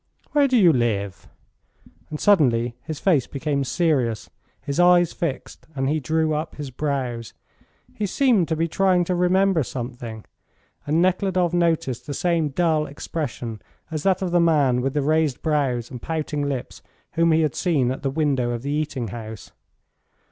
[0.31, 1.27] Where do you live?"
[2.09, 7.35] And suddenly his face became serious, his eyes fixed, and he drew up his brows.
[7.93, 10.25] He seemed to be trying to remember something,
[10.87, 13.61] and Nekhludoff noticed the same dull expression
[13.91, 16.81] as that of the man with the raised brows and pouting lips
[17.11, 19.51] whom he had seen at the window of the eating house.